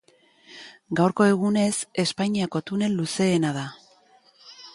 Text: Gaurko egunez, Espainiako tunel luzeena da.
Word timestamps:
Gaurko 0.99 1.27
egunez, 1.33 1.69
Espainiako 2.05 2.63
tunel 2.71 2.97
luzeena 3.03 3.53
da. 3.61 3.69